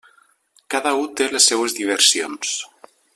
Cada 0.75 0.93
u 1.01 1.05
té 1.21 1.27
les 1.35 1.47
seues 1.51 1.77
diversions. 1.81 2.59